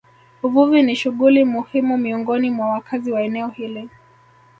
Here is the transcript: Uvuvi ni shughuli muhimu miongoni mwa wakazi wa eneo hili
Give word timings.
Uvuvi 0.43 0.83
ni 0.83 0.95
shughuli 0.95 1.45
muhimu 1.45 1.97
miongoni 1.97 2.51
mwa 2.51 2.69
wakazi 2.69 3.11
wa 3.11 3.21
eneo 3.21 3.47
hili 3.47 3.89